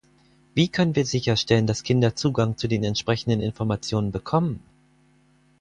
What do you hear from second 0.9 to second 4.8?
wir sicherstellen, dass Kinder Zugang zu den entsprechenden Informationen bekommen?